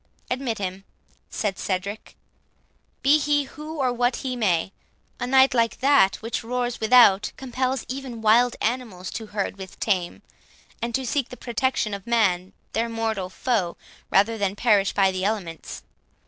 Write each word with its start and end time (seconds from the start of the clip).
"Admit 0.31 0.57
him," 0.57 0.83
said 1.29 1.59
Cedric, 1.59 2.15
"be 3.03 3.19
he 3.19 3.43
who 3.43 3.77
or 3.77 3.93
what 3.93 4.15
he 4.15 4.35
may;—a 4.35 5.27
night 5.27 5.53
like 5.53 5.79
that 5.79 6.15
which 6.23 6.43
roars 6.43 6.79
without, 6.79 7.31
compels 7.37 7.85
even 7.87 8.19
wild 8.23 8.55
animals 8.61 9.11
to 9.11 9.27
herd 9.27 9.57
with 9.57 9.79
tame, 9.79 10.23
and 10.81 10.95
to 10.95 11.05
seek 11.05 11.29
the 11.29 11.37
protection 11.37 11.93
of 11.93 12.07
man, 12.07 12.51
their 12.73 12.89
mortal 12.89 13.29
foe, 13.29 13.77
rather 14.09 14.39
than 14.39 14.55
perish 14.55 14.91
by 14.91 15.11
the 15.11 15.23
elements. 15.23 15.83